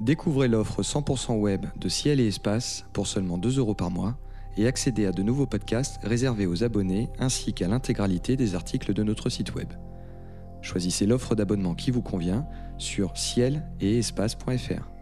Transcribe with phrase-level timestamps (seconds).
[0.00, 4.16] Découvrez l'offre 100% web de Ciel et Espace pour seulement 2 euros par mois
[4.56, 9.02] et accédez à de nouveaux podcasts réservés aux abonnés ainsi qu'à l'intégralité des articles de
[9.02, 9.68] notre site web.
[10.62, 12.46] Choisissez l'offre d'abonnement qui vous convient
[12.78, 14.99] sur ciel et espace.fr.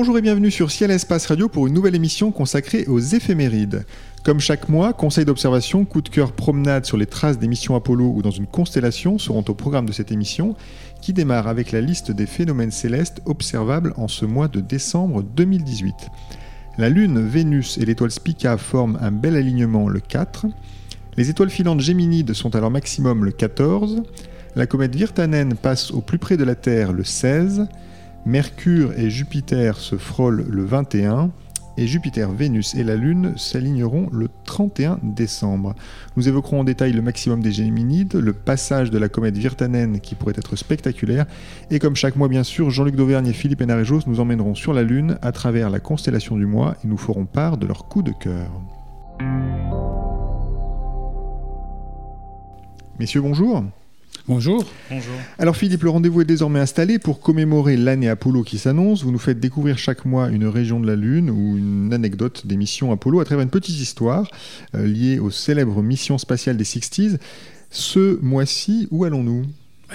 [0.00, 3.84] Bonjour et bienvenue sur Ciel Espace Radio pour une nouvelle émission consacrée aux éphémérides.
[4.24, 8.10] Comme chaque mois, conseils d'observation, coup de cœur, promenade sur les traces des missions Apollo
[8.16, 10.56] ou dans une constellation seront au programme de cette émission
[11.02, 15.94] qui démarre avec la liste des phénomènes célestes observables en ce mois de décembre 2018.
[16.78, 20.46] La Lune, Vénus et l'étoile Spica forment un bel alignement le 4.
[21.18, 24.02] Les étoiles filantes Géminides sont à leur maximum le 14.
[24.56, 27.68] La comète Virtanen passe au plus près de la Terre le 16.
[28.26, 31.30] Mercure et Jupiter se frôlent le 21
[31.78, 35.74] et Jupiter, Vénus et la Lune s'aligneront le 31 décembre.
[36.16, 40.14] Nous évoquerons en détail le maximum des Géminides, le passage de la comète Virtanen qui
[40.14, 41.24] pourrait être spectaculaire,
[41.70, 44.82] et comme chaque mois bien sûr, Jean-Luc Dauvergne et Philippe Hénarejos nous emmèneront sur la
[44.82, 48.12] Lune à travers la constellation du mois et nous ferons part de leur coup de
[48.12, 48.50] cœur.
[52.98, 53.64] Messieurs, bonjour.
[54.28, 54.64] Bonjour.
[54.90, 55.14] Bonjour.
[55.38, 59.02] Alors Philippe, le rendez-vous est désormais installé pour commémorer l'année Apollo qui s'annonce.
[59.02, 62.56] Vous nous faites découvrir chaque mois une région de la Lune ou une anecdote des
[62.56, 64.30] missions Apollo à travers une petite histoire
[64.74, 67.18] euh, liée aux célèbres missions spatiales des 60s.
[67.70, 69.44] Ce mois-ci, où allons-nous?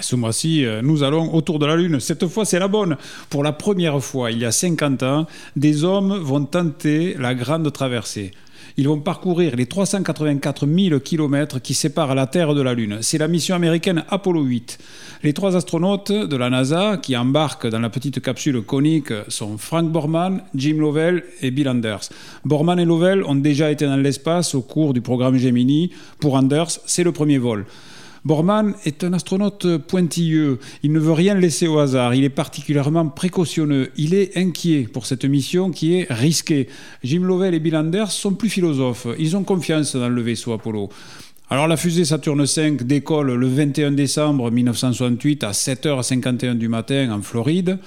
[0.00, 2.00] Ce mois-ci, euh, nous allons autour de la Lune.
[2.00, 2.96] Cette fois, c'est la bonne.
[3.30, 7.72] Pour la première fois, il y a 50 ans, des hommes vont tenter la grande
[7.72, 8.32] traversée.
[8.76, 12.98] Ils vont parcourir les 384 000 km qui séparent la Terre de la Lune.
[13.00, 14.78] C'est la mission américaine Apollo 8.
[15.22, 19.90] Les trois astronautes de la NASA qui embarquent dans la petite capsule conique sont Frank
[19.90, 22.10] Borman, Jim Lovell et Bill Anders.
[22.44, 25.90] Borman et Lovell ont déjà été dans l'espace au cours du programme Gemini.
[26.20, 27.64] Pour Anders, c'est le premier vol.
[28.26, 30.58] Borman est un astronaute pointilleux.
[30.82, 32.12] Il ne veut rien laisser au hasard.
[32.12, 33.92] Il est particulièrement précautionneux.
[33.96, 36.66] Il est inquiet pour cette mission qui est risquée.
[37.04, 39.06] Jim Lovell et Bill Anders sont plus philosophes.
[39.20, 40.88] Ils ont confiance dans le vaisseau Apollo.
[41.50, 47.22] Alors la fusée Saturne V décolle le 21 décembre 1968 à 7h51 du matin en
[47.22, 47.78] Floride.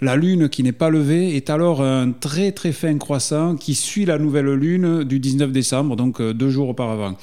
[0.00, 4.04] La Lune qui n'est pas levée est alors un très très fin croissant qui suit
[4.04, 7.16] la nouvelle Lune du 19 décembre, donc euh, deux jours auparavant.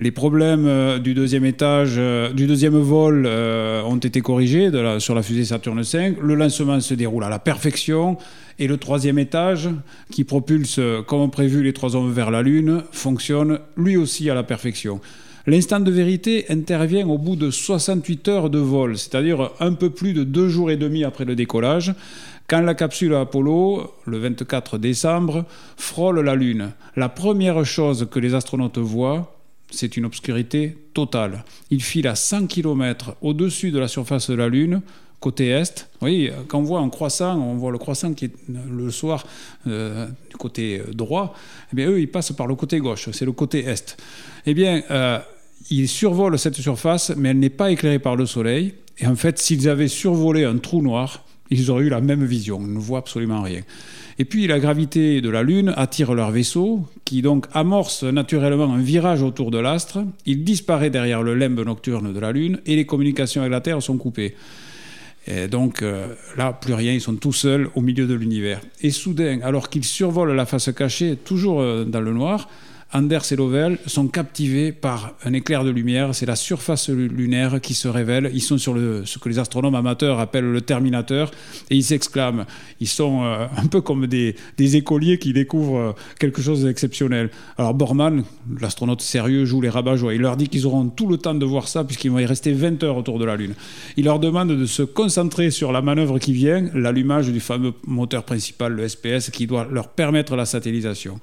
[0.00, 4.70] Les problèmes euh, du deuxième étage, euh, du deuxième vol euh, ont été corrigés
[5.00, 6.14] sur la fusée Saturne V.
[6.22, 8.16] Le lancement se déroule à la perfection.
[8.60, 9.68] Et le troisième étage,
[10.12, 14.42] qui propulse comme prévu les trois hommes vers la Lune, fonctionne lui aussi à la
[14.42, 15.00] perfection.
[15.46, 20.12] L'instant de vérité intervient au bout de 68 heures de vol, c'est-à-dire un peu plus
[20.12, 21.94] de deux jours et demi après le décollage,
[22.48, 25.44] quand la capsule Apollo, le 24 décembre,
[25.76, 26.70] frôle la Lune.
[26.96, 29.37] La première chose que les astronautes voient,
[29.70, 31.44] c'est une obscurité totale.
[31.70, 34.82] Il file à 100 km au-dessus de la surface de la Lune,
[35.20, 35.88] côté est.
[36.00, 39.26] Oui, quand on voit un croissant, on voit le croissant qui est le soir
[39.66, 41.34] euh, du côté droit.
[41.72, 43.96] Eh bien, eux, ils passent par le côté gauche, c'est le côté est.
[44.46, 45.18] Eh bien, euh,
[45.70, 48.74] ils survolent cette surface, mais elle n'est pas éclairée par le soleil.
[48.98, 52.60] Et en fait, s'ils avaient survolé un trou noir, ils auraient eu la même vision.
[52.60, 53.62] Ils ne voient absolument rien.
[54.18, 58.80] Et puis la gravité de la Lune attire leur vaisseau, qui donc amorce naturellement un
[58.82, 60.04] virage autour de l'astre.
[60.26, 63.82] Il disparaît derrière le limbe nocturne de la Lune et les communications avec la Terre
[63.82, 64.34] sont coupées.
[65.28, 68.60] Et donc euh, là, plus rien, ils sont tout seuls au milieu de l'univers.
[68.80, 72.48] Et soudain, alors qu'ils survolent la face cachée, toujours euh, dans le noir,
[72.90, 76.14] Anders et Lovell sont captivés par un éclair de lumière.
[76.14, 78.30] C'est la surface lunaire qui se révèle.
[78.32, 81.30] Ils sont sur ce que les astronomes amateurs appellent le terminateur
[81.68, 82.46] et ils s'exclament.
[82.80, 87.28] Ils sont euh, un peu comme des, écoliers qui découvrent euh, quelque chose d'exceptionnel.
[87.58, 88.24] Alors Borman,
[88.58, 91.68] l'astronaute sérieux, joue les rabat Il leur dit qu'ils auront tout le temps de voir
[91.68, 93.52] ça puisqu'ils vont y rester 20 heures autour de la Lune.
[93.98, 98.24] Il leur demande de se concentrer sur la manœuvre qui vient, l'allumage du fameux moteur
[98.24, 101.20] principal, le SPS, qui doit leur permettre la satellisation.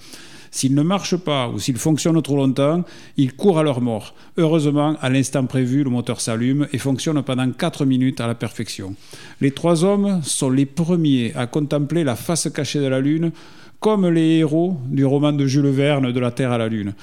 [0.56, 2.86] S'ils ne marchent pas ou s'ils fonctionnent trop longtemps,
[3.18, 4.14] ils courent à leur mort.
[4.38, 8.96] Heureusement, à l'instant prévu, le moteur s'allume et fonctionne pendant 4 minutes à la perfection.
[9.42, 13.34] Les trois hommes sont les premiers à contempler la face cachée de la Lune
[13.82, 16.94] comme les héros du roman de Jules Verne de la Terre à la Lune.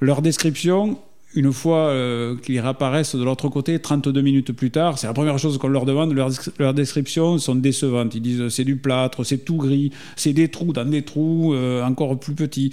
[0.00, 0.96] Leur description
[1.34, 5.38] une fois euh, qu'ils réapparaissent de l'autre côté, 32 minutes plus tard, c'est la première
[5.38, 6.12] chose qu'on leur demande.
[6.12, 8.14] Leurs, descriptions sont décevantes.
[8.14, 11.82] Ils disent c'est du plâtre, c'est tout gris, c'est des trous dans des trous euh,
[11.82, 12.70] encore plus petits.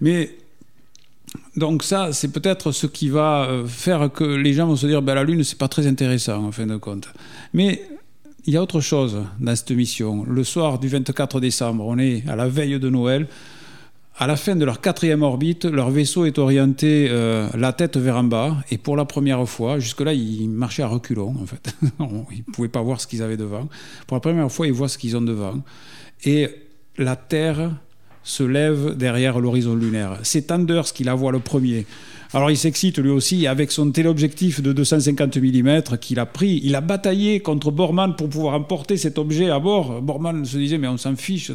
[0.00, 0.30] Mais
[1.56, 5.02] Donc ça, c'est peut-être ce qui va euh, faire que les gens vont se dire,
[5.02, 7.08] ben, la Lune, c'est pas très intéressant en fin de compte.
[7.54, 7.82] Mais
[8.46, 10.24] il y a autre chose dans cette mission.
[10.24, 13.26] Le soir du 24 décembre, on est à la veille de Noël.
[14.18, 18.16] À la fin de leur quatrième orbite, leur vaisseau est orienté euh, la tête vers
[18.16, 18.56] en bas.
[18.70, 21.76] Et pour la première fois, jusque-là, ils marchaient à reculons, en fait.
[22.32, 23.68] ils ne pouvaient pas voir ce qu'ils avaient devant.
[24.06, 25.56] Pour la première fois, ils voient ce qu'ils ont devant.
[26.24, 26.48] Et
[26.96, 27.72] la Terre
[28.22, 30.18] se lève derrière l'horizon lunaire.
[30.22, 31.84] C'est Anders qui la voit le premier.
[32.36, 36.60] Alors il s'excite lui aussi avec son téléobjectif de 250 mm qu'il a pris.
[36.62, 40.02] Il a bataillé contre Bormann pour pouvoir emporter cet objet à bord.
[40.02, 41.50] Bormann se disait mais on s'en fiche,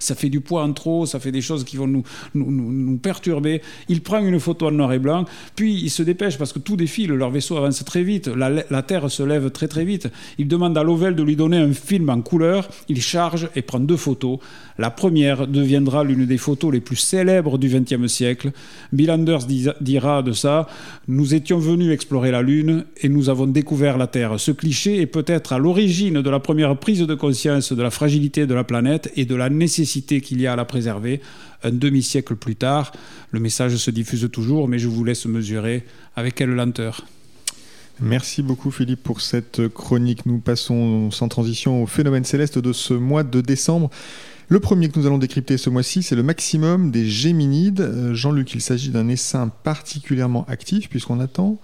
[0.00, 2.02] ça fait du poids en trop, ça fait des choses qui vont nous,
[2.34, 3.62] nous, nous, perturber.
[3.88, 6.74] Il prend une photo en noir et blanc, puis il se dépêche parce que tout
[6.74, 10.08] défile, leur vaisseau avance très vite, la, la Terre se lève très très vite.
[10.38, 13.78] Il demande à Lovell de lui donner un film en couleur, il charge et prend
[13.78, 14.40] deux photos.
[14.76, 18.50] La première deviendra l'une des photos les plus célèbres du XXe siècle.
[18.92, 19.46] Bill Anders
[19.80, 20.66] dira de ça
[21.06, 24.40] Nous étions venus explorer la Lune et nous avons découvert la Terre.
[24.40, 28.46] Ce cliché est peut-être à l'origine de la première prise de conscience de la fragilité
[28.46, 31.20] de la planète et de la nécessité qu'il y a à la préserver.
[31.62, 32.92] Un demi-siècle plus tard,
[33.30, 35.84] le message se diffuse toujours, mais je vous laisse mesurer
[36.16, 37.06] avec quelle lenteur.
[38.00, 40.26] Merci beaucoup Philippe pour cette chronique.
[40.26, 43.88] Nous passons sans transition au phénomène céleste de ce mois de décembre.
[44.48, 47.80] Le premier que nous allons décrypter ce mois-ci, c'est le maximum des Géminides.
[47.80, 51.58] Euh, Jean-Luc, il s'agit d'un essaim particulièrement actif puisqu'on attend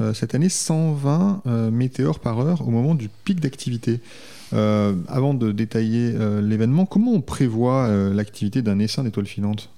[0.00, 4.00] euh, cette année 120 euh, météores par heure au moment du pic d'activité.
[4.52, 6.12] avant de détailler
[6.42, 9.70] l'événement, comment on prévoit l'activité d'un essaim d'étoiles filantes?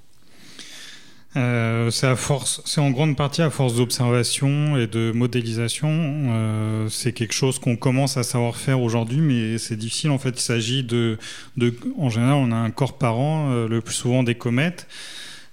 [1.35, 5.89] Euh, c'est à force, c'est en grande partie à force d'observation et de modélisation.
[5.91, 10.11] Euh, c'est quelque chose qu'on commence à savoir faire aujourd'hui, mais c'est difficile.
[10.11, 11.19] En fait, il s'agit de,
[11.57, 14.87] de, en général, on a un corps parent, euh, le plus souvent des comètes,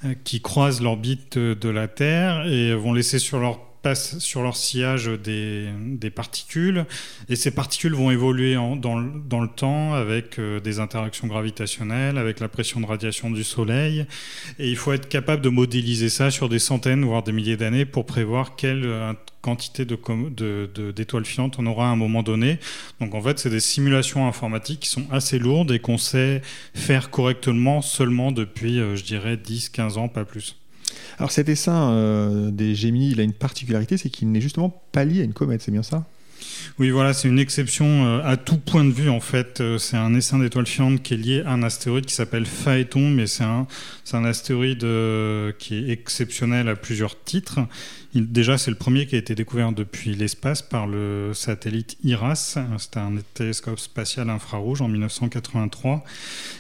[0.04, 4.56] euh, qui croisent l'orbite de la Terre et vont laisser sur leur passent sur leur
[4.56, 5.70] sillage des,
[6.16, 6.86] particules,
[7.30, 12.48] et ces particules vont évoluer dans, le temps avec euh, des interactions gravitationnelles, avec la
[12.48, 14.06] pression de radiation du Soleil,
[14.58, 17.86] et il faut être capable de modéliser ça sur des centaines, voire des milliers d'années
[17.86, 22.60] pour prévoir quelle euh, quantité d'étoiles de, filantes on aura à un moment donné.
[23.00, 26.42] Donc en fait, c'est des simulations informatiques qui sont assez lourdes et qu'on sait
[26.74, 30.59] faire correctement seulement depuis, euh, je dirais, 10-15 ans, pas plus.
[31.20, 35.04] Alors cet essaim euh, des Géminis, il a une particularité, c'est qu'il n'est justement pas
[35.04, 36.06] lié à une comète, c'est bien ça?
[36.78, 39.62] Oui, voilà, c'est une exception euh, à tout point de vue en fait.
[39.62, 43.10] Euh, c'est un essaim d'étoiles filantes qui est lié à un astéroïde qui s'appelle Phaéton,
[43.10, 43.68] mais c'est un,
[44.26, 44.86] astéroïde
[45.60, 47.60] qui est exceptionnel à plusieurs titres
[48.16, 52.58] déjà, c'est le premier qui a été découvert depuis l'espace par le satellite IRAS.
[52.78, 56.04] C'était un télescope spatial infrarouge en 1983.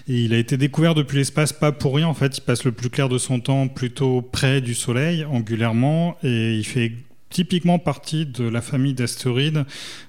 [0.07, 2.07] Et il a été découvert depuis l'espace pas pour rien.
[2.07, 6.17] En fait, il passe le plus clair de son temps plutôt près du Soleil, angulairement,
[6.23, 6.93] et il fait
[7.29, 9.65] typiquement partie de la famille d'astéroïdes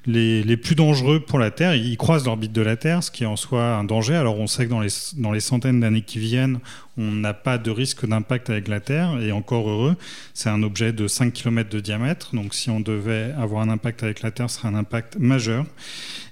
[0.07, 1.75] les, plus dangereux pour la Terre.
[1.75, 4.15] Ils croisent l'orbite de la Terre, ce qui est en soi un danger.
[4.15, 6.61] Alors on sait que dans les, dans les centaines d'années qui viennent,
[6.97, 9.97] on n'a pas de risque d'impact avec la Terre, et encore heureux,
[10.35, 14.03] c'est un objet de 5 km de diamètre, donc si on devait avoir un impact
[14.03, 15.65] avec la Terre, ce serait un impact majeur.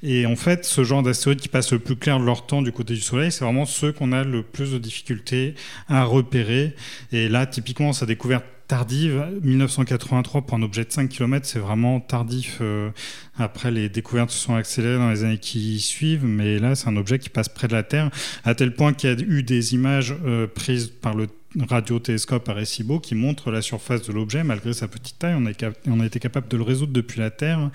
[0.02, 2.72] Et en fait, ce genre d'astéroïdes qui passent le plus clair de leur temps du
[2.72, 5.54] côté du Soleil, c'est vraiment ceux qu'on a le plus de difficultés
[5.88, 6.74] à repérer.
[7.12, 9.26] Et là, typiquement, sa découverte tardive.
[9.42, 12.58] 1983 pour un objet de 5 km, c'est vraiment tardif.
[12.60, 12.90] Euh,
[13.38, 16.96] après, les découvertes se sont accélérées dans les années qui suivent, mais là, c'est un
[16.96, 18.10] objet qui passe près de la Terre,
[18.44, 21.26] à tel point qu'il y a eu des images euh, prises par le
[21.68, 25.34] radiotélescope Arecibo qui montre la surface de l'objet malgré sa petite taille.
[25.86, 27.70] On a, été capable de le résoudre depuis la Terre.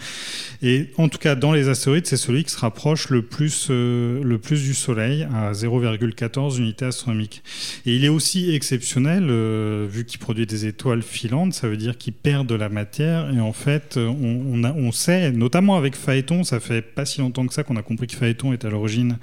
[0.61, 4.37] Et en tout cas, dans les astéroïdes, c'est celui qui se rapproche le plus, euh,
[4.51, 7.43] du Soleil, à 0,14 unités astronomiques.
[7.85, 11.97] Et il est aussi exceptionnel, euh, vu qu'il produit des étoiles filantes, ça veut dire
[11.97, 13.33] qu'il perd de la matière.
[13.33, 17.53] Et en fait, on, on sait, notamment avec Phaéton, ça fait pas si longtemps que
[17.53, 19.17] ça qu'on a compris que Phaéton est à l'origine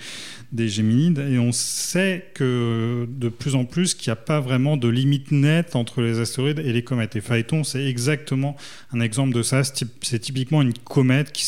[0.52, 4.76] des Géminides, et on sait que de plus en plus qu'il n'y a pas vraiment
[4.76, 7.16] de limite nette entre les astéroïdes et les comètes.
[7.16, 8.56] Et Phaéton, c'est exactement
[8.92, 9.62] un exemple de ça.
[9.64, 11.44] C'est typiquement une comète qui,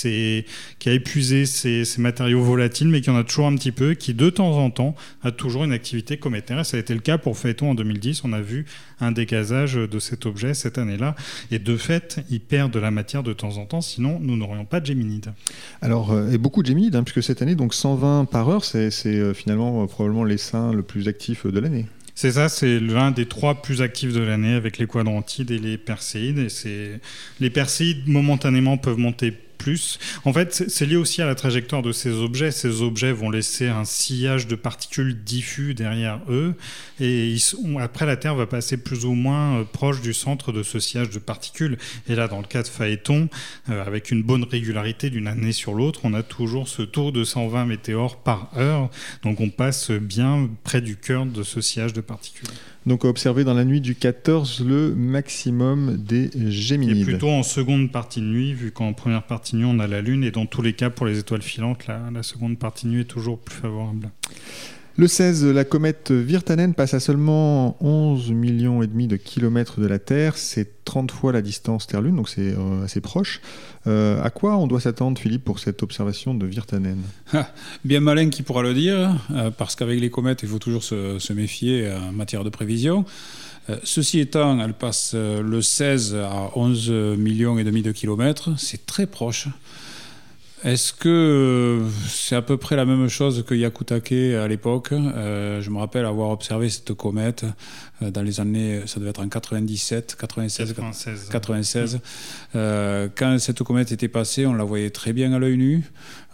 [0.78, 4.14] qui a épuisé ses, matériaux volatiles, mais qui en a toujours un petit peu, qui
[4.14, 6.64] de temps en temps a toujours une activité cométaire.
[6.64, 8.24] ça a été le cas pour Phaéton en 2010.
[8.24, 8.66] On a vu
[9.00, 11.14] un dégazage de cet objet cette année-là.
[11.50, 14.64] Et de fait, il perd de la matière de temps en temps, sinon nous n'aurions
[14.64, 15.32] pas de Géminides.
[15.80, 18.90] Alors, euh, et beaucoup de Géminides, hein, puisque cette année, donc 120 par heure, c'est
[19.06, 21.86] euh, finalement euh, probablement l'essaim le plus actif de l'année.
[22.14, 25.78] C'est ça, c'est l'un des trois plus actifs de l'année avec les quadrantides et les
[25.78, 26.48] perséides.
[27.40, 30.00] Les perséides momentanément peuvent monter plus.
[30.24, 32.50] En fait, c'est lié aussi à la trajectoire de ces objets.
[32.50, 36.54] Ces objets vont laisser un sillage de particules diffus derrière eux,
[36.98, 40.50] et ils sont, après la Terre va passer plus ou moins euh, proche du centre
[40.50, 41.78] de ce sillage de particules.
[42.08, 43.28] Et là, dans le cas de Phaéton,
[43.70, 47.22] euh, avec une bonne régularité d'une année sur l'autre, on a toujours ce tour de
[47.22, 48.90] 120 météores par heure.
[49.22, 52.48] Donc on passe bien près du cœur de ce sillage de particules.
[52.84, 56.96] Donc observer dans la nuit du 14 le maximum des Géminides.
[56.96, 60.24] Et plutôt en seconde partie de nuit, vu qu'en première partie on a la Lune,
[60.24, 63.04] et dans tous les cas pour les étoiles filantes, la, la seconde partie nuit est
[63.04, 64.10] toujours plus favorable.
[64.98, 69.86] Le 16, la comète Virtanen passe à seulement 11 millions et demi de kilomètres de
[69.86, 70.36] la Terre.
[70.36, 73.40] C'est 30 fois la distance Terre-Lune, donc c'est euh, assez proche.
[73.86, 76.98] Euh, à quoi on doit s'attendre, Philippe, pour cette observation de Virtanen?
[77.32, 77.50] Ah,
[77.86, 81.18] Bien malin qui pourra le dire, euh, parce qu'avec les comètes, il faut toujours se,
[81.18, 83.06] se méfier en matière de prévision.
[83.84, 88.50] Ceci étant, elle passe le 16 à 11 millions et demi de kilomètres.
[88.58, 89.48] C'est très proche.
[90.64, 94.92] Est-ce que euh, c'est à peu près la même chose que Yakutake à l'époque?
[94.92, 97.48] Euh, Je me rappelle avoir observé cette comète euh,
[98.10, 101.28] dans les années, ça devait être en 97, 96, 96.
[101.30, 102.00] 96.
[102.52, 105.84] quand cette comète était passée, on la voyait très bien à l'œil nu,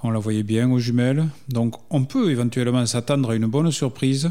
[0.02, 1.26] on la voyait bien aux jumelles.
[1.48, 4.30] Donc on peut éventuellement s'attendre à une bonne surprise.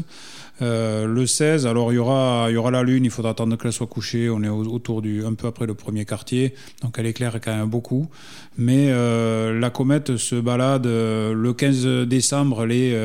[0.60, 3.72] Euh, le 16, alors il y aura, y aura la Lune, il faudra attendre qu'elle
[3.72, 4.28] soit couchée.
[4.28, 7.68] On est autour du, un peu après le premier quartier, donc elle éclaire quand même
[7.68, 8.08] beaucoup.
[8.56, 12.98] Mais euh, la comète se balade euh, le 15 décembre, elle est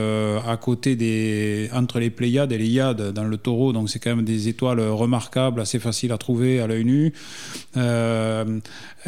[0.48, 4.16] à côté des, entre les Pléiades et les Iades dans le Taureau, donc c'est quand
[4.16, 7.14] même des étoiles remarquables, assez faciles à trouver à l'œil nu.
[7.76, 8.62] elle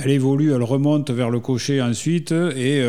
[0.06, 2.84] évolue, elle remonte vers le cocher ensuite et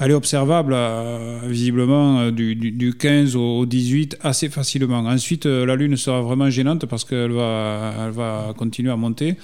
[0.00, 4.98] elle est observable euh, visiblement euh, du, 15 au 18 assez facilement.
[4.98, 9.36] Ensuite, euh, la Lune sera vraiment gênante parce qu'elle va, elle va continuer à monter.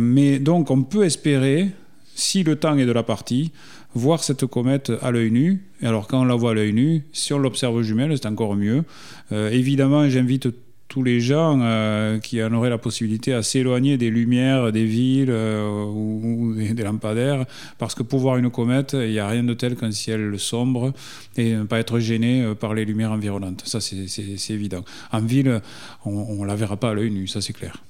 [0.00, 1.70] mais donc, on peut espérer,
[2.14, 3.50] si le temps est de la partie,
[3.94, 5.64] voir cette comète à l'œil nu.
[5.82, 8.54] Et alors, quand on la voit à l'œil nu, si on l'observe jumelle, c'est encore
[8.54, 8.84] mieux.
[9.32, 10.48] évidemment, j'invite
[10.88, 15.30] tous les gens euh, qui en auraient la possibilité à s'éloigner des lumières des villes
[15.30, 17.44] euh, ou, des, lampadaires,
[17.78, 20.92] parce que pour voir une comète, il n'y a rien de tel qu'un ciel sombre
[21.36, 23.62] et ne pas être gêné euh, par les lumières environnantes.
[23.66, 24.84] Ça, c'est évident.
[25.12, 25.60] En ville,
[26.04, 27.82] on ne la verra pas à l'œil nu, ça c'est clair.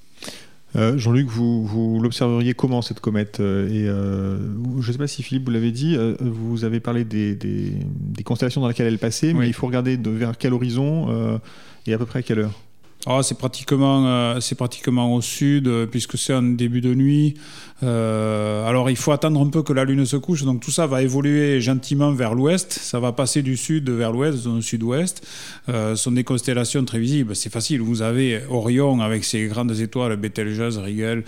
[0.75, 5.51] Jean-Luc, vous, vous l'observeriez comment cette comète Et je ne sais pas si Philippe vous
[5.51, 9.65] l'avez dit, vous avez parlé des, des, constellations dans lesquelles elle passait, mais il faut
[9.65, 11.39] regarder de, vers quel horizon
[11.87, 12.66] et à peu près à quelle heure?
[13.09, 17.35] Ah, c'est pratiquement, euh, c'est pratiquement au sud, euh, puisque c'est un début de nuit.
[17.83, 20.43] Euh, alors, il faut attendre un peu que la lune se couche.
[20.43, 22.73] Donc, tout ça va évoluer gentiment vers l'ouest.
[22.73, 25.25] Ça va passer du sud vers l'ouest, au sud-ouest.
[25.67, 27.35] ce sont des constellations très visibles.
[27.35, 27.81] C'est facile.
[27.81, 31.23] Vous avez Orion avec ses grandes étoiles, Betelgeuse, Rigel,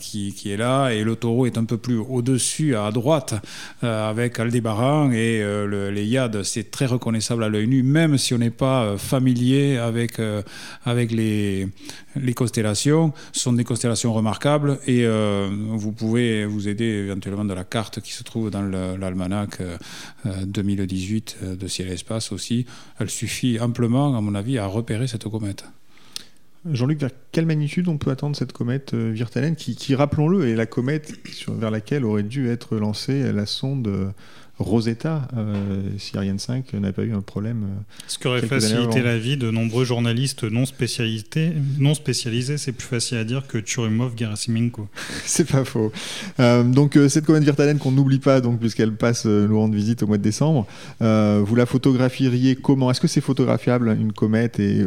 [0.00, 0.90] qui, qui, est là.
[0.90, 3.34] Et le taureau est un peu plus au-dessus, à droite,
[3.82, 6.42] avec Aldébaran et le, les Yades.
[6.42, 10.18] C'est très reconnaissable à l'œil nu, même si on n'est pas familier avec
[11.12, 11.68] les,
[12.34, 13.12] constellations.
[13.32, 18.00] Ce sont des constellations remarquables et euh, vous pouvez vous aider éventuellement de la carte
[18.00, 19.60] qui se trouve dans l'almanach
[20.24, 22.66] 2018 euh, euh, de ciel et espace aussi.
[22.98, 25.64] Elle suffit amplement, à mon avis, à repérer cette comète.
[26.70, 30.64] Jean-Luc, vers quelle magnitude on peut attendre cette comète Virtanen qui, qui rappelons-le, est la
[30.64, 31.12] comète
[31.48, 34.14] vers laquelle aurait dû être lancée la sonde
[34.58, 37.64] Rosetta euh, si Ariane 5 n'a pas eu un problème.
[37.64, 40.64] Euh, Ce qui aurait facilité la vie de nombreux journalistes non,
[41.80, 44.88] non spécialisés, c'est plus facile à dire que Turumov Gerasimenko.
[45.24, 45.90] c'est pas faux.
[46.38, 50.06] Euh, donc cette comète Virtanen qu'on n'oublie pas, donc puisqu'elle passe nous rendre visite au
[50.06, 50.66] mois de décembre,
[51.00, 52.90] vous la photographieriez comment?
[52.90, 54.60] Est-ce que c'est photographiable une comète?
[54.60, 54.86] Et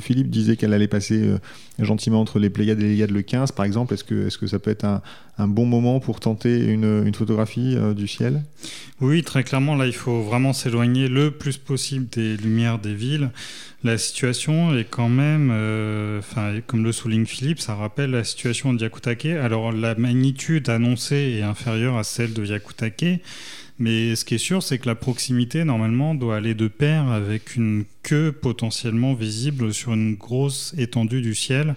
[0.00, 1.30] Philippe disait qu'elle allait passer
[1.78, 3.94] gentiment entre les Pléiades et les Léiades le 15, par exemple.
[3.94, 5.02] Est-ce que, est que ça peut être un,
[5.38, 8.42] un bon moment pour tenter une, une photographie du ciel?
[9.02, 13.30] Oui, très clairement, là, il faut vraiment s'éloigner le plus possible des lumières des villes.
[13.82, 16.20] La situation est quand même, euh,
[16.68, 19.26] comme le souligne Philippe, ça rappelle la situation de Yakutake.
[19.26, 23.20] Alors, la magnitude annoncée est inférieure à celle de Yakutake.
[23.80, 27.56] Mais ce qui est sûr, c'est que la proximité, normalement, doit aller de pair avec
[27.56, 31.74] une queue potentiellement visible sur une grosse étendue du ciel.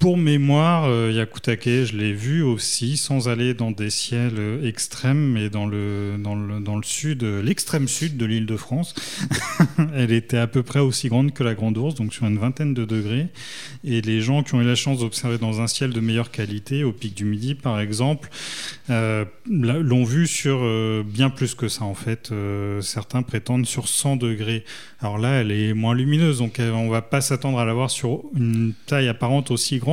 [0.00, 5.32] Pour mémoire, euh, Yakutake, je l'ai vu aussi, sans aller dans des ciels euh, extrêmes,
[5.32, 8.94] mais dans le, dans le, dans le sud, euh, l'extrême sud de l'île de France.
[9.94, 12.72] Elle était à peu près aussi grande que la Grande Ourse, donc sur une vingtaine
[12.72, 13.26] de degrés.
[13.84, 16.82] Et les gens qui ont eu la chance d'observer dans un ciel de meilleure qualité,
[16.82, 18.30] au pic du Midi par exemple,
[18.88, 20.60] l'ont vu sur
[21.04, 22.32] bien plus que ça en fait.
[22.80, 24.64] certains prétendent sur 100 degrés.
[25.00, 28.22] Alors là, elle est moins lumineuse, donc on va pas s'attendre à la voir sur
[28.36, 29.89] une taille apparente aussi grande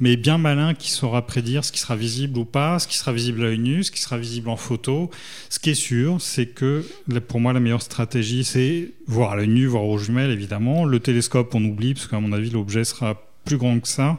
[0.00, 3.12] mais bien malin qui saura prédire ce qui sera visible ou pas, ce qui sera
[3.12, 5.10] visible à l'œil nu, ce qui sera visible en photo.
[5.50, 6.84] Ce qui est sûr, c'est que
[7.28, 10.84] pour moi, la meilleure stratégie, c'est voir à l'œil nu, voir aux jumelles, évidemment.
[10.84, 14.18] Le télescope, on oublie, parce qu'à mon avis, l'objet sera plus grand que ça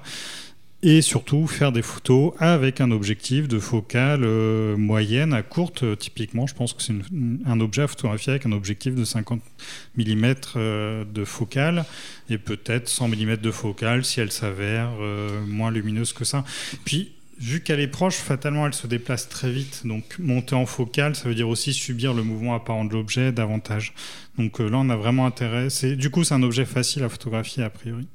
[0.85, 5.81] et surtout faire des photos avec un objectif de focale euh, moyenne à courte.
[5.81, 6.93] Euh, typiquement, je pense que c'est
[7.47, 9.41] un objet à photographier avec un objectif de 50
[9.97, 11.85] mm euh, de focale
[12.29, 14.91] et peut-être 100 mm de focale si elle s'avère
[15.47, 16.45] moins lumineuse que ça.
[16.85, 19.81] Puis vu qu'elle est proche, fatalement, elle se déplace très vite.
[19.85, 23.95] Donc, monter en focale, ça veut dire aussi subir le mouvement apparent de l'objet davantage.
[24.37, 25.69] Donc là, on a vraiment intérêt.
[25.95, 28.07] Du coup, c'est un objet facile à photographier a priori.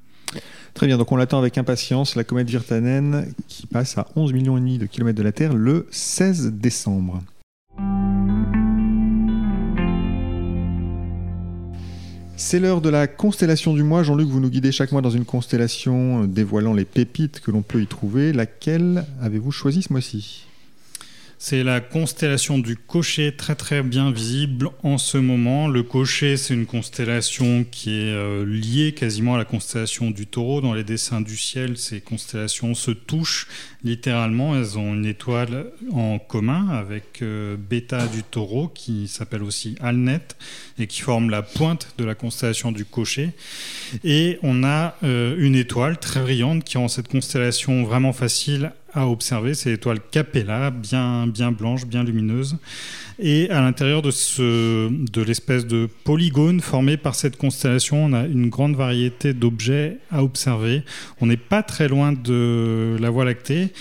[0.75, 4.57] Très bien, donc on l'attend avec impatience, la comète Virtanen qui passe à 11 millions
[4.57, 7.21] et demi de kilomètres de la Terre le 16 décembre.
[12.37, 14.03] C'est l'heure de la constellation du mois.
[14.03, 17.83] Jean-Luc, vous nous guidez chaque mois dans une constellation dévoilant les pépites que l'on peut
[17.83, 18.33] y trouver.
[18.33, 20.47] Laquelle avez-vous choisi ce mois-ci?
[21.43, 25.69] C'est la constellation du Cocher, très très bien visible en ce moment.
[25.69, 30.61] Le Cocher, c'est une constellation qui est euh, liée quasiment à la constellation du Taureau.
[30.61, 33.49] Dans les dessins du ciel, ces constellations se touchent
[33.83, 34.55] littéralement.
[34.55, 40.21] Elles ont une étoile en commun avec euh, Beta du Taureau, qui s'appelle aussi Alnet,
[40.79, 43.31] et qui forme la pointe de la constellation du Cocher.
[44.05, 49.07] Et on a euh, une étoile très brillante qui rend cette constellation vraiment facile à
[49.07, 52.57] observer, c'est l'étoile Capella, bien, bien blanche, bien lumineuse.
[53.19, 54.11] Et à l'intérieur de,
[54.89, 60.25] de l'espèce de polygone formé par cette constellation, on a une grande variété d'objets à
[60.25, 60.83] observer.
[61.21, 63.73] On n'est pas très loin de la Voie lactée.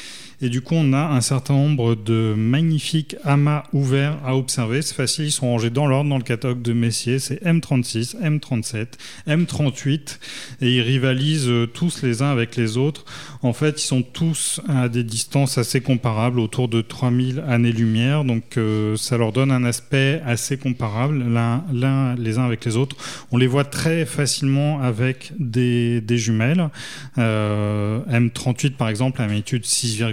[0.42, 4.82] Et du coup, on a un certain nombre de magnifiques amas ouverts à observer.
[4.82, 7.20] C'est facile, ils sont rangés dans l'ordre dans le catalogue de Messier.
[7.20, 8.88] C'est M36, M37,
[9.28, 10.18] M38.
[10.62, 13.04] Et ils rivalisent tous les uns avec les autres.
[13.41, 18.25] En fait, ils sont tous à des distances assez comparables, autour de 3000 années-lumière.
[18.25, 22.98] Donc, euh, ça leur donne un aspect assez comparable, l'un les uns avec les autres.
[23.31, 26.69] On les voit très facilement avec des, jumelles.
[27.17, 30.03] Euh, M38, par exemple, à magnitude 6,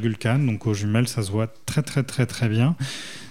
[0.46, 2.76] donc aux jumelles, ça se voit très très très très bien.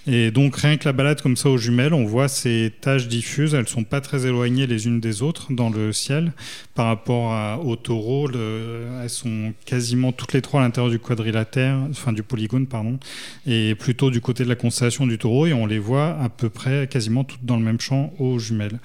[0.08, 3.56] Et donc rien que la balade comme ça aux jumelles, on voit ces taches diffuses,
[3.56, 6.32] elles sont pas très éloignées les unes des autres dans le ciel.
[6.76, 11.80] Par rapport à, au taureau, elles sont quasiment toutes les trois à l'intérieur du quadrilatère,
[11.90, 13.00] enfin du polygone, pardon,
[13.48, 16.50] et plutôt du côté de la constellation du taureau, et on les voit à peu
[16.50, 18.80] près quasiment toutes dans le même champ aux jumelles.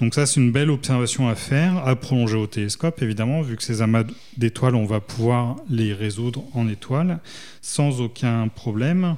[0.00, 3.62] Donc ça, c'est une belle observation à faire, à prolonger au télescope, évidemment, vu que
[3.62, 4.04] ces amas
[4.38, 7.18] d'étoiles, on va pouvoir les résoudre en étoiles
[7.60, 9.16] sans aucun problème.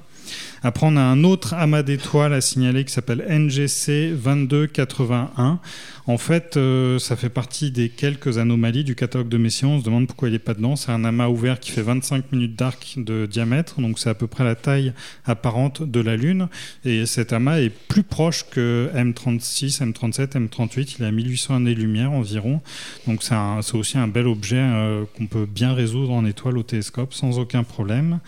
[0.62, 5.60] Après, on a un autre amas d'étoiles à signaler qui s'appelle NGC 2281.
[6.08, 9.66] En fait, euh, ça fait partie des quelques anomalies du catalogue de Messier.
[9.66, 10.76] On se demande pourquoi il n'est pas dedans.
[10.76, 14.28] C'est un amas ouvert qui fait 25 minutes d'arc de diamètre, donc c'est à peu
[14.28, 14.92] près la taille
[15.24, 16.48] apparente de la Lune.
[16.84, 20.96] Et cet amas est plus proche que M36, M37, M38.
[20.98, 22.60] Il est à 1800 années-lumière environ.
[23.08, 27.14] Donc c'est aussi un bel objet euh, qu'on peut bien résoudre en étoile au télescope
[27.14, 28.20] sans aucun problème.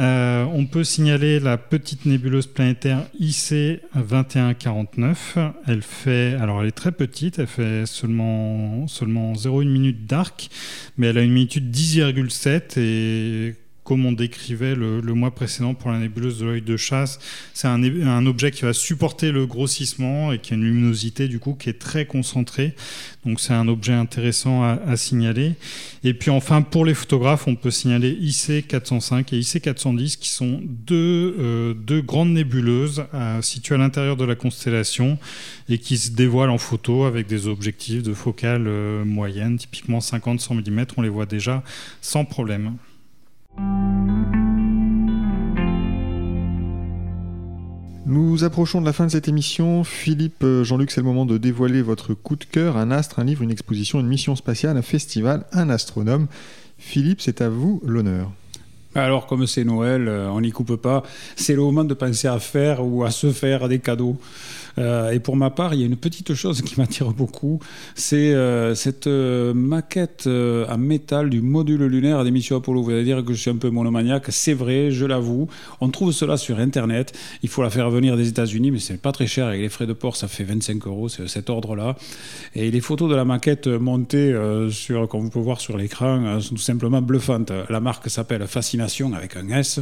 [0.00, 5.38] Euh, on peut signaler la petite nébuleuse planétaire IC 2149.
[5.66, 10.50] Elle fait, alors elle est très petite, elle fait seulement, seulement 0,1 minute d'arc,
[10.98, 15.98] mais elle a une magnitude 10,7 et comme on décrivait le, mois précédent pour la
[15.98, 17.18] nébuleuse de l'œil de chasse.
[17.52, 21.54] C'est un, objet qui va supporter le grossissement et qui a une luminosité du coup
[21.54, 22.74] qui est très concentrée.
[23.26, 25.52] Donc c'est un objet intéressant à, signaler.
[26.02, 30.28] Et puis enfin pour les photographes, on peut signaler IC 405 et IC 410 qui
[30.28, 35.18] sont deux, euh, deux grandes nébuleuses euh, situées à l'intérieur de la constellation
[35.68, 40.70] et qui se dévoilent en photo avec des objectifs de focale euh, moyenne, typiquement 50-100
[40.70, 40.84] mm.
[40.96, 41.62] On les voit déjà
[42.00, 42.76] sans problème.
[48.14, 49.82] Nous approchons de la fin de cette émission.
[49.82, 53.24] Philippe, euh, Jean-Luc, c'est le moment de dévoiler votre coup de cœur, un astre, un
[53.24, 56.28] livre, une exposition, une mission spatiale, un festival, un astronome.
[56.78, 58.30] Philippe, c'est à vous l'honneur.
[58.94, 61.02] Alors, comme c'est Noël, euh, on n'y coupe pas.
[61.34, 64.16] C'est le moment de penser à faire ou à se faire des cadeaux.
[64.78, 67.60] Euh, et pour ma part, il y a une petite chose qui m'attire beaucoup,
[67.94, 72.82] c'est euh, cette euh, maquette en métal du module lunaire des missions Apollo.
[72.82, 75.48] Vous allez dire que je suis un peu monomaniaque, c'est vrai, je l'avoue.
[75.80, 77.12] On trouve cela sur Internet.
[77.42, 79.46] Il faut la faire venir des États-Unis, mais c'est pas très cher.
[79.46, 81.96] Avec les frais de port, ça fait 25 euros, c'est cet ordre-là.
[82.54, 84.34] Et les photos de la maquette montées
[84.70, 87.52] sur, comme vous pouvez voir sur l'écran, sont tout simplement bluffantes.
[87.68, 89.80] La marque s'appelle Fascination avec un S.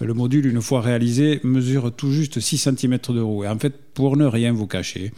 [0.00, 3.44] Le module, une fois réalisé, mesure tout juste 6 cm de haut.
[3.44, 5.12] Et en fait, pour ne rien vous cacher.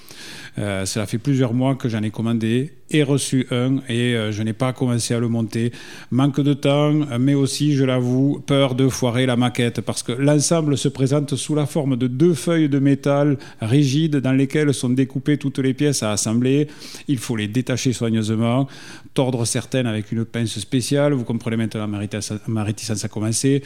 [0.59, 4.43] Euh, cela fait plusieurs mois que j'en ai commandé ai reçu un et euh, je
[4.43, 5.73] n'ai pas commencé à le monter.
[6.11, 10.79] Manque de temps, mais aussi, je l'avoue, peur de foirer la maquette parce que l'ensemble
[10.79, 15.39] se présente sous la forme de deux feuilles de métal rigides dans lesquelles sont découpées
[15.39, 16.69] toutes les pièces à assembler.
[17.09, 18.69] Il faut les détacher soigneusement,
[19.15, 21.13] tordre certaines avec une pince spéciale.
[21.13, 23.63] Vous comprenez maintenant ma réticence à commencer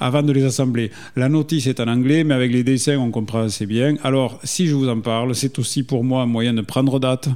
[0.00, 0.90] avant de les assembler.
[1.16, 3.96] La notice est en anglais, mais avec les dessins, on comprend assez bien.
[4.02, 7.28] Alors, si je vous en parle, c'est aussi pour moi un moyen de prendre date.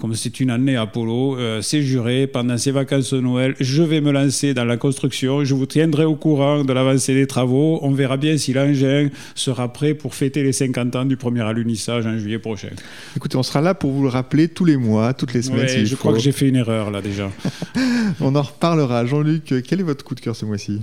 [0.00, 4.00] Comme c'est une année Apollo, euh, c'est juré, pendant ces vacances de Noël, je vais
[4.00, 5.44] me lancer dans la construction.
[5.44, 7.78] Je vous tiendrai au courant de l'avancée des travaux.
[7.82, 12.06] On verra bien si l'engin sera prêt pour fêter les 50 ans du premier alunissage
[12.06, 12.70] en juillet prochain.
[13.16, 15.84] Écoutez, on sera là pour vous le rappeler tous les mois, toutes les semaines.
[15.84, 17.30] je crois que j'ai fait une erreur là déjà.
[18.20, 19.06] on en reparlera.
[19.06, 20.80] Jean-Luc, quel est votre coup de cœur ce mois-ci?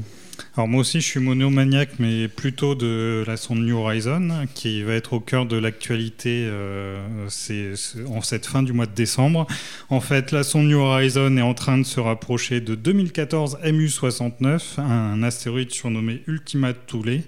[0.55, 4.93] Alors moi aussi je suis monomaniaque mais plutôt de la sonde New Horizon qui va
[4.93, 7.27] être au cœur de l'actualité euh,
[8.09, 9.47] en cette fin du mois de décembre.
[9.89, 14.79] En fait la sonde New Horizon est en train de se rapprocher de 2014 MU69,
[14.79, 17.23] un astéroïde surnommé Ultima Thule.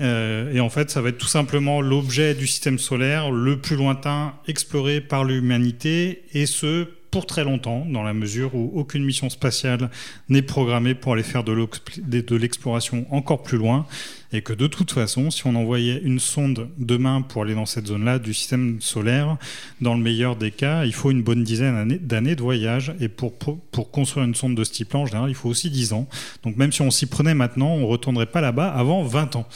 [0.00, 3.76] Euh, et en fait, ça va être tout simplement l'objet du système solaire le plus
[3.76, 9.30] lointain exploré par l'humanité, et ce pour très longtemps, dans la mesure où aucune mission
[9.30, 9.90] spatiale
[10.28, 13.86] n'est programmée pour aller faire de l'exploration encore plus loin,
[14.32, 17.88] et que de toute façon, si on envoyait une sonde demain pour aller dans cette
[17.88, 19.36] zone-là du système solaire,
[19.80, 23.32] dans le meilleur des cas, il faut une bonne dizaine d'années de voyage, et pour,
[23.36, 26.08] pour, construire une sonde de ce type-là, en général, il faut aussi 10 ans.
[26.44, 29.48] Donc même si on s'y prenait maintenant, on ne retournerait pas là-bas avant 20 ans.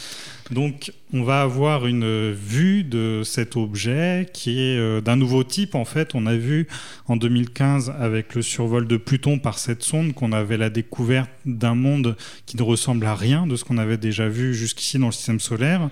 [0.50, 5.74] Donc, on va avoir une vue de cet objet qui est euh, d'un nouveau type.
[5.74, 6.68] En fait, on a vu
[7.08, 11.74] en 2015 avec le survol de Pluton par cette sonde qu'on avait la découverte d'un
[11.74, 15.12] monde qui ne ressemble à rien de ce qu'on avait déjà vu jusqu'ici dans le
[15.12, 15.88] système solaire.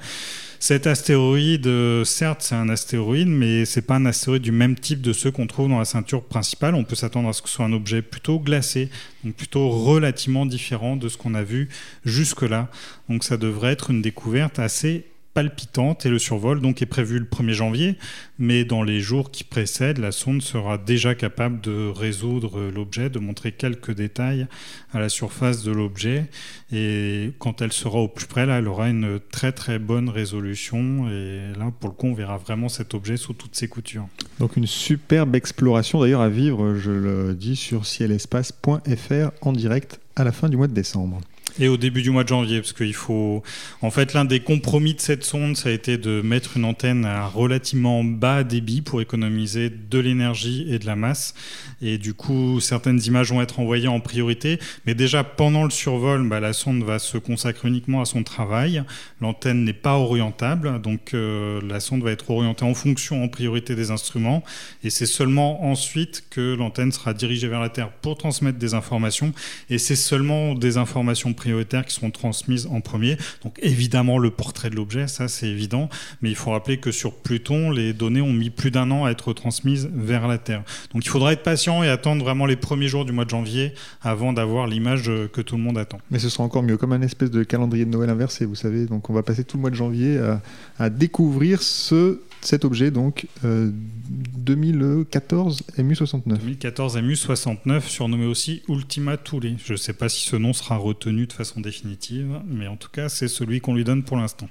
[0.62, 5.00] Cet astéroïde, euh, certes, c'est un astéroïde, mais c'est pas un astéroïde du même type
[5.00, 6.76] de ceux qu'on trouve dans la ceinture principale.
[6.76, 8.88] On peut s'attendre à ce que ce soit un objet plutôt glacé,
[9.24, 11.68] donc plutôt relativement différent de ce qu'on a vu
[12.04, 12.68] jusque-là.
[13.08, 17.24] Donc ça devrait être une découverte assez palpitante et le survol donc est prévu le
[17.24, 17.98] 1er janvier,
[18.38, 23.18] mais dans les jours qui précèdent, la sonde sera déjà capable de résoudre l'objet, de
[23.18, 24.46] montrer quelques détails
[24.92, 26.26] à la surface de l'objet
[26.72, 31.08] et quand elle sera au plus près, là, elle aura une très très bonne résolution
[31.08, 34.08] et là pour le coup on verra vraiment cet objet sous toutes ses coutures.
[34.38, 40.24] Donc une superbe exploration d'ailleurs à vivre, je le dis sur cielespace.fr en direct à
[40.24, 41.20] la fin du mois de décembre.
[41.58, 43.42] Et au début du mois de janvier, parce qu'il faut.
[43.82, 47.04] En fait, l'un des compromis de cette sonde, ça a été de mettre une antenne
[47.04, 51.34] à relativement bas débit pour économiser de l'énergie et de la masse.
[51.82, 54.58] Et du coup, certaines images vont être envoyées en priorité.
[54.86, 58.82] Mais déjà, pendant le survol, bah, la sonde va se consacrer uniquement à son travail.
[59.20, 60.80] L'antenne n'est pas orientable.
[60.80, 64.42] Donc, euh, la sonde va être orientée en fonction, en priorité des instruments.
[64.84, 69.32] Et c'est seulement ensuite que l'antenne sera dirigée vers la Terre pour transmettre des informations.
[69.68, 73.16] Et c'est seulement des informations prioritaires qui seront transmises en premier.
[73.42, 75.88] Donc évidemment le portrait de l'objet, ça c'est évident,
[76.20, 79.10] mais il faut rappeler que sur Pluton, les données ont mis plus d'un an à
[79.10, 80.62] être transmises vers la Terre.
[80.92, 83.74] Donc il faudra être patient et attendre vraiment les premiers jours du mois de janvier
[84.02, 85.98] avant d'avoir l'image que tout le monde attend.
[86.12, 88.86] Mais ce sera encore mieux, comme un espèce de calendrier de Noël inversé, vous savez.
[88.86, 90.20] Donc on va passer tout le mois de janvier
[90.78, 96.38] à découvrir ce cet objet, donc 2014 MU69.
[96.38, 99.56] 2014 MU69, surnommé aussi Ultima Thule.
[99.64, 102.90] Je ne sais pas si ce nom sera retenu de façon définitive, mais en tout
[102.90, 104.48] cas, c'est celui qu'on lui donne pour l'instant.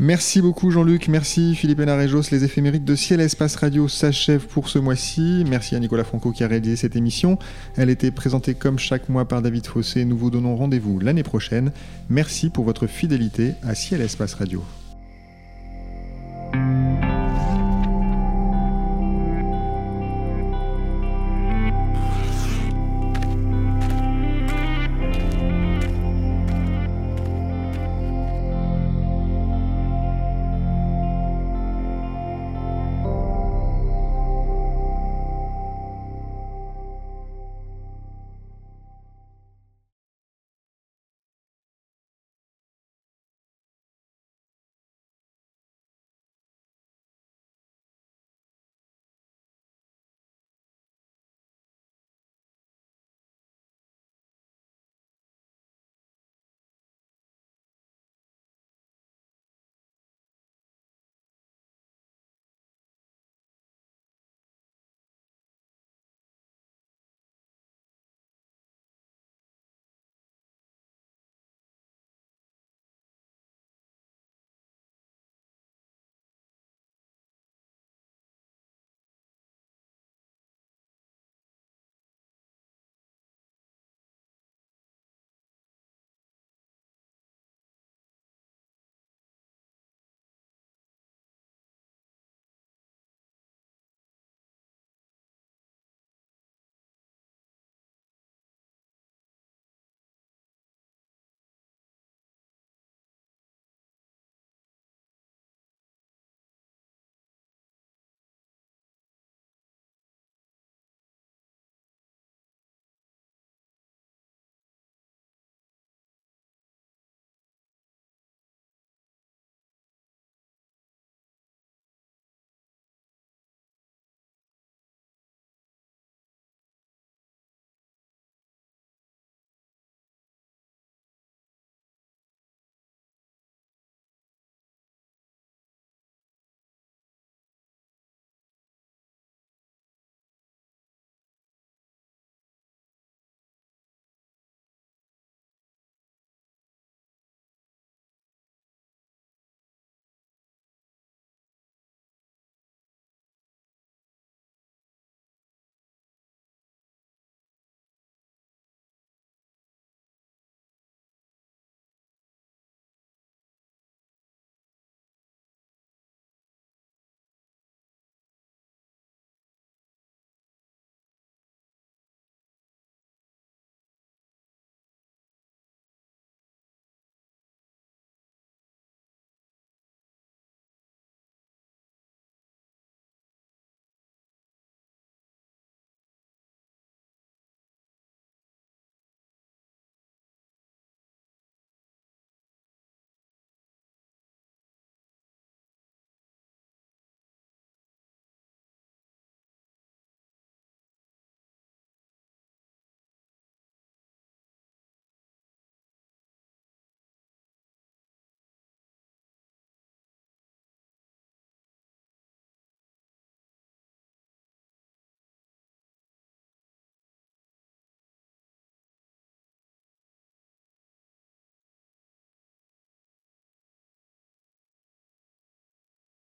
[0.00, 2.30] Merci beaucoup Jean-Luc, merci Philippe Hénarejos.
[2.30, 5.44] Les éphémérides de Ciel Espace Radio s'achèvent pour ce mois-ci.
[5.48, 7.36] Merci à Nicolas Franco qui a réalisé cette émission.
[7.76, 10.04] Elle était présentée comme chaque mois par David Fossé.
[10.04, 11.72] Nous vous donnons rendez-vous l'année prochaine.
[12.10, 14.62] Merci pour votre fidélité à Ciel Espace Radio.
[16.52, 17.27] Música